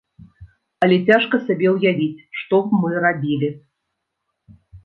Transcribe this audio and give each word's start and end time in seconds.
Але 0.85 0.97
цяжка 1.09 1.35
сабе 1.47 1.67
ўявіць, 1.75 2.25
што 2.41 2.55
б 2.67 2.81
мы 2.81 2.89
рабілі. 3.07 3.49